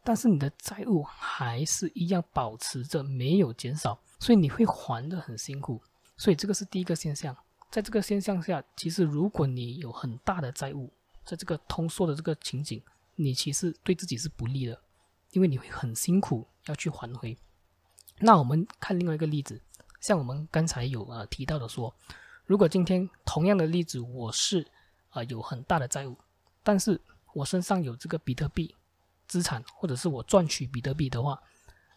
[0.03, 5.81] 但是你的债务还是一样保持着没有减少，所以你会还的很辛苦，
[6.15, 7.35] 所以这个是第一个现象。
[7.71, 10.93] 在这个现象下，其实如果你有很大的债务，
[11.25, 12.81] 在这个通缩的这个情景，
[13.15, 14.79] 你其实对自己是不利的，
[15.35, 17.37] 因为你会很辛苦要去还回。
[18.19, 19.61] 那我们看另外一个例子，
[19.99, 21.93] 像我们刚才有呃提到的说，
[22.45, 24.65] 如果今天同样的例子，我是
[25.09, 26.17] 呃有很大的债务，
[26.63, 26.99] 但是
[27.33, 28.73] 我身上有这个比特币
[29.27, 31.37] 资产，或者是我赚取比特币的话，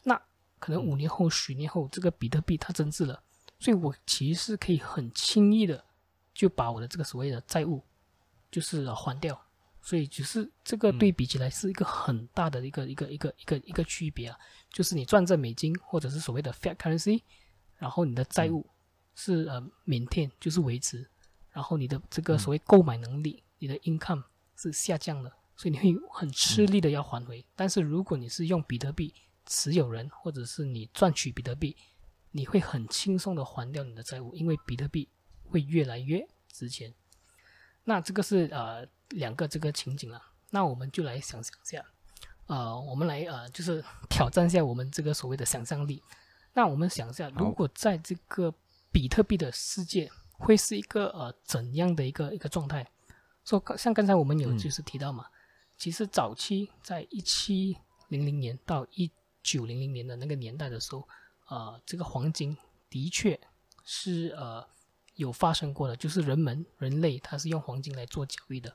[0.02, 0.20] 那
[0.58, 3.22] 可能五年后、十年后，这个比特币它增值了，
[3.60, 5.84] 所以我其实可以很轻易的
[6.34, 7.84] 就把我的这个所谓的债务
[8.50, 9.40] 就是还掉。
[9.88, 14.38] 所以只是这个对比起来是一个很大的一个一个一个一个一个区别啊，
[14.70, 17.22] 就是你赚这美金或者是所谓的 fiat currency，
[17.78, 18.68] 然后你的债务
[19.14, 21.08] 是呃 maintain 就是维持，
[21.48, 24.22] 然后你的这个所谓购买能力，你的 income
[24.56, 27.42] 是下降的，所以你会很吃力的要还回。
[27.56, 29.14] 但是如果你是用比特币
[29.46, 31.74] 持有人或者是你赚取比特币，
[32.32, 35.08] 你会很轻松的还掉你的债务，因为比特币
[35.44, 36.92] 会越来越值钱。
[37.84, 38.86] 那这个是呃。
[39.10, 41.84] 两个这个情景了，那我们就来想想下，
[42.46, 46.02] 呃，我们来呃，就是挑战一下我们这个所谓的想象力。
[46.52, 48.52] 那我们想一下，如果在这个
[48.92, 52.86] 比特币的世界，会是一个呃怎样的一个一个状态？
[53.44, 55.26] 说像刚才我们有就是提到嘛，
[55.76, 59.10] 其实早期在一七零零年到一
[59.42, 61.08] 九零零年的那个年代的时候，
[61.48, 62.56] 呃，这个黄金
[62.90, 63.40] 的确
[63.84, 64.66] 是呃。
[65.18, 68.72] 有发生过的，就是人们人类他是用黄金来做交易的，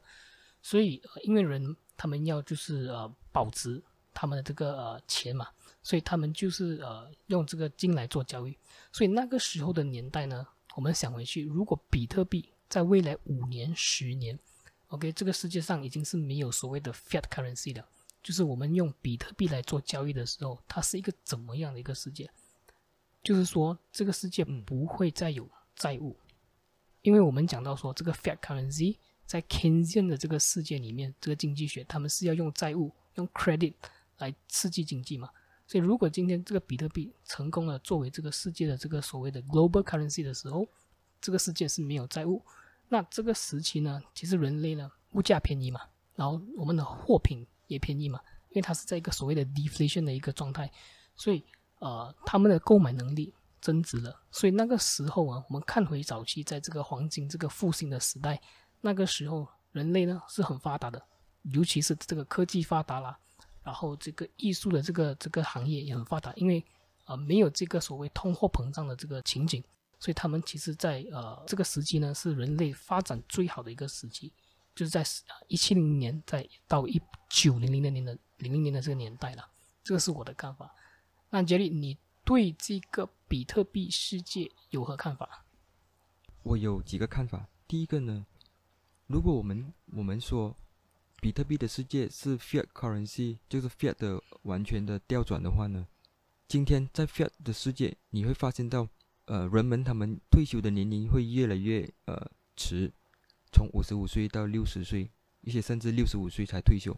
[0.62, 3.82] 所以因为人他们要就是呃保值
[4.14, 5.48] 他们的这个呃钱嘛，
[5.82, 8.58] 所以他们就是呃用这个金来做交易。
[8.92, 14.38] 所以那个时候的年代呢，我们想回去，如果比特币在未来五年、十年
[14.90, 17.88] ，OK，这个世界上已经是没有所谓的 fiat currency 的，
[18.22, 22.30] 就是我们用比特币来做交易的时候，它是一个怎么样的一个世界？
[23.24, 26.18] 就是说这个世界不会再有债务。
[27.04, 33.74] 因为我们讲到说，这个 fiat currency 在 Keynesian 的这个世界里面，这个经济学他们是要用债务、用 credit
[34.18, 35.30] 来刺激经济嘛。
[35.68, 40.68] 所以，如果今天这个比特币成功了作为这个世界的这个所谓的 global currency 的时候，
[41.22, 42.42] 这个世界是没有债务。
[42.88, 45.82] 那这个时期呢，其实人类呢物价便宜嘛，
[46.16, 50.72] 然后我们的货品也便宜嘛，因为它是在一个所谓的 deflation 的一个状态，
[51.16, 51.44] 所以
[51.80, 53.34] 呃，他们的购买能力。
[53.63, 58.41] 增值了，所以那个时候啊，我们看回早期，在这个黄金这个复兴的时代，
[58.82, 61.02] 那个时候人类呢是很发达的，
[61.43, 63.17] 尤其是这个科技发达了，
[63.63, 66.62] 然后这个艺术的这个这个行业也很发达，因为
[67.06, 69.63] 啊没有这个所谓通货膨胀的这个情景，
[69.97, 74.34] 所以他们其实在呃这个时期呢是人类发展最好的一个时期，
[74.76, 75.06] 就是在
[75.47, 79.47] 一七零零年在到一九零零年的零零年的这个年代了，
[79.86, 80.69] 这个是我的看法。
[81.30, 81.97] 那杰里你？
[82.26, 85.46] 对这个比特币世界有何看法？
[86.44, 87.50] 我有几个看法。
[87.68, 88.26] 第一个呢，
[89.08, 90.56] 如果我们我们说
[91.20, 95.86] 比特币的世界是 fiat currency，就是 fiat 的完全的调转的话呢，
[96.48, 98.88] 今天在 fiat 的世界，你会发现到，
[99.26, 102.94] 呃，人们他们退休的年龄会越来越呃迟，
[103.52, 106.98] 从五十五岁到六十岁，一些甚至六十五岁才退休。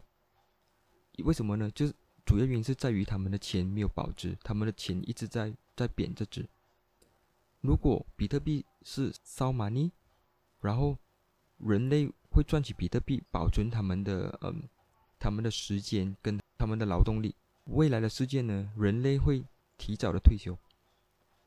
[1.24, 1.68] 为什么呢？
[1.72, 1.92] 就是。
[2.26, 6.44] 主要原因是在于他们的钱没有保值，他们的钱一直在在贬着值。
[7.60, 9.92] 如果比特币是烧 money，
[10.60, 10.98] 然后
[11.58, 14.68] 人类会赚取比特币，保存他们的嗯
[15.20, 17.32] 他们的时间跟他们的劳动力，
[17.66, 19.44] 未来的世界呢，人类会
[19.78, 20.58] 提早的退休，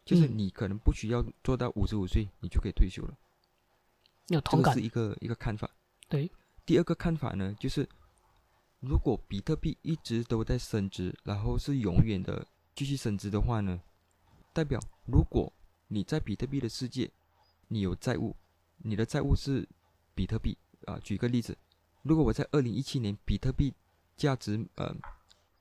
[0.06, 3.18] 就是你可能不需要做到五十五岁，你就可以退休了。
[4.28, 4.74] 有同感。
[4.74, 5.70] 是一个一个看法。
[6.08, 6.32] 对。
[6.66, 7.86] 第二个看法呢，就是。
[8.80, 13.78] 如果比特币一直都在升值，然后是永远的继续升值的话呢？
[14.54, 15.52] 代表如果
[15.90, 17.12] 你在比特币的世界，
[17.68, 18.34] 你有债务，
[18.78, 19.68] 你的债务是
[20.16, 20.98] 比特币啊。
[21.00, 21.58] 举个例子，
[22.04, 23.74] 如果我在二零一七年比特币
[24.16, 24.96] 价值呃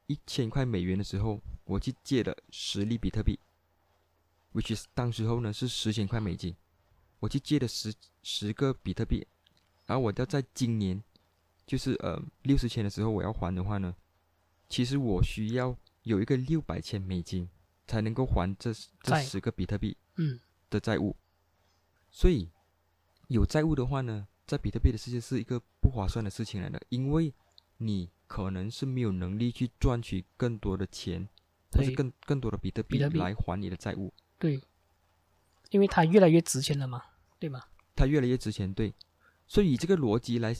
[0.07, 3.37] 一千块美元的时候，我去借了十粒比特币
[4.53, 6.55] ，which is 当时候呢是十千块美金，
[7.19, 9.27] 我去借了十十个比特币，
[9.87, 11.03] 然后我要在今年。
[11.69, 13.95] 就是呃六十千的时候我要还的话呢，
[14.71, 17.47] 其实我需要有一个六百千美金
[17.87, 21.15] 才能够还这这十个比特币嗯的债务，
[22.11, 22.49] 所以
[23.29, 27.35] 有债务的话呢，在比特币的世界是一个不划算的事情来的，因为
[27.77, 31.29] 你可能是没有能力去赚取更多的钱，
[31.73, 34.11] 或是更更多的比特币来还你的债务。
[34.39, 34.59] 对，
[35.69, 37.03] 因为它越来越值钱了嘛，
[37.39, 37.63] 对吗？
[37.95, 38.95] 它越来越值钱，对。
[39.49, 40.55] 所以以这个逻辑来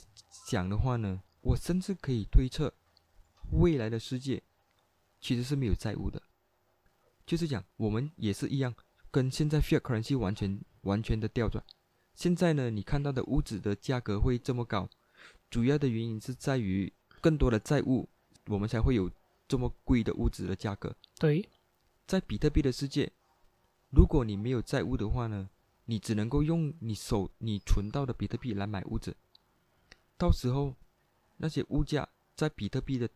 [0.47, 2.73] 讲的话呢，我甚至可以推测，
[3.51, 4.41] 未来的世界
[5.21, 6.21] 其实是没有债务的。
[7.23, 8.73] 就是讲，我们也是一样，
[9.11, 11.63] 跟现在 fiat currency 完全完全的调转。
[12.15, 14.89] 现在呢，你看到的物质的价格会这么高，
[15.51, 18.09] 主要的原因是在于更多的债务，
[18.47, 19.11] 我们才会有
[19.47, 20.95] 这么贵的物质的价格。
[21.19, 21.47] 对，
[22.07, 23.11] 在比特币的世界，
[23.91, 25.47] 如果你没有债务的话呢？
[25.89, 29.17] 你只能够用你手你存到的比特币来买屋子，
[30.19, 30.75] 到时候
[31.37, 33.09] 那些物价在比特币的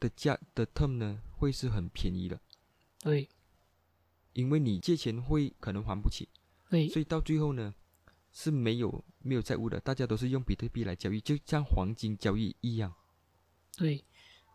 [0.00, 2.40] 的价的 term 呢，会是很便宜的。
[3.00, 3.28] 对，
[4.32, 6.26] 因为你借钱会可能还不起，
[6.70, 7.74] 对所以到最后呢
[8.32, 12.90] 是没有没有债务的，大家都是用比特币来交易，就像黄金交易一样。
[13.76, 14.02] 对，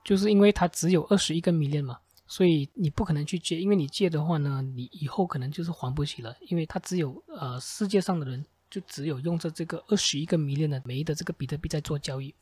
[0.04, 2.02] 就是因为它只有二十一个 million 嘛，
[2.34, 12.34] 所以你不可能去借，因为你借的话呢，你以后可能就是还不起了，因为它只有呃世界上的人就只有用着这个二十一个 million 的枚的这个比特币在做交易，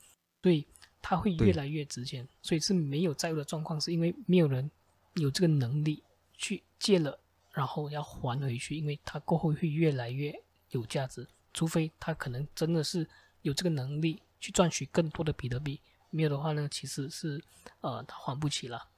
[0.41, 0.65] 所以
[1.01, 4.71] 它会越来越值钱，所以是没有债务的状况，是因为没有人
[5.15, 6.01] 有这个能力
[6.37, 7.19] 去借了，
[7.51, 10.33] 然后要还回去，因为它过后会越来越
[10.69, 13.05] 有价值，除非他可能真的是
[13.41, 15.81] 有这个能力去赚取更多的比特币，
[16.11, 17.43] 没有的话呢，其实是
[17.81, 18.90] 呃他还不起了，是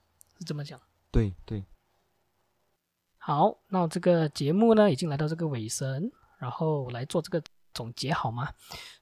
[0.43, 0.79] 这么讲。
[1.11, 1.63] 对对，
[3.17, 7.41] 好，那这个节目呢已经来到这个尾声，然后来做这个
[7.73, 8.49] 总结好吗？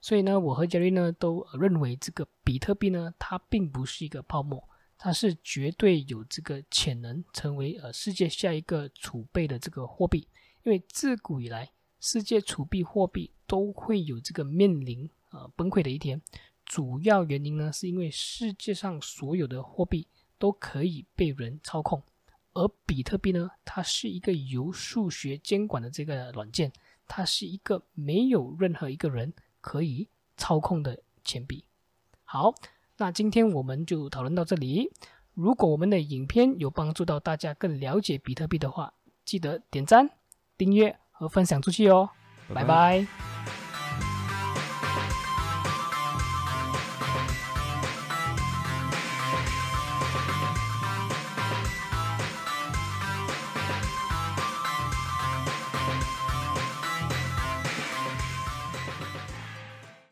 [0.01, 4.67] 所以呢，我和 Jerry 呢都呃认为这个比特币呢，它并不是一个泡沫，
[4.97, 10.27] 它是绝对有这个潜能成为呃世界下一个储备的这个货币，
[10.63, 16.21] 因为自古以来，世界储备货币都会有这个面临呃崩溃的一天。
[16.65, 20.07] 主要原因呢，是因为世界上所有的货币
[20.41, 22.01] 都可以被人操控，
[22.53, 26.73] 而比特币呢，它是一个由数学监管的这个软件，
[27.07, 29.31] 它是一个没有任何一个人
[29.61, 31.63] 可以操控的钱币。
[32.23, 32.55] 好，
[32.97, 34.91] 那今天我们就讨论到这里。
[35.35, 38.91] 如果我们的影片有帮助到大家更了解比特币的话，
[39.23, 40.09] 记得点赞、
[40.57, 42.09] 订阅和分享出去哦。
[42.51, 43.05] 拜拜